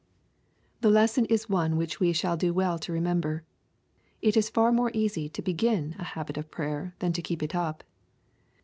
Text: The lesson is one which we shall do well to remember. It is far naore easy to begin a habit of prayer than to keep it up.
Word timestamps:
The 0.81 0.89
lesson 0.89 1.25
is 1.25 1.47
one 1.47 1.77
which 1.77 1.99
we 1.99 2.11
shall 2.11 2.35
do 2.35 2.55
well 2.55 2.79
to 2.79 2.91
remember. 2.91 3.43
It 4.19 4.35
is 4.35 4.49
far 4.49 4.71
naore 4.71 4.89
easy 4.95 5.29
to 5.29 5.43
begin 5.43 5.95
a 5.99 6.03
habit 6.17 6.37
of 6.37 6.49
prayer 6.49 6.95
than 6.97 7.13
to 7.13 7.21
keep 7.21 7.43
it 7.43 7.53
up. 7.53 7.83